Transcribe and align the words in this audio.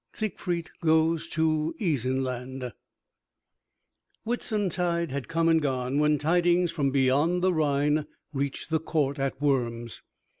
V. 0.15 0.17
SIEGFRIED 0.17 0.71
GOES 0.81 1.27
TO 1.29 1.75
ISENLAND 1.79 2.73
Whitsuntide 4.23 5.11
had 5.11 5.27
come 5.27 5.47
and 5.47 5.61
gone 5.61 5.99
when 5.99 6.17
tidings 6.17 6.71
from 6.71 6.89
beyond 6.89 7.43
the 7.43 7.53
Rhine 7.53 8.07
reached 8.33 8.71
the 8.71 8.79
court 8.79 9.19
at 9.19 9.39
Worms. 9.39 10.01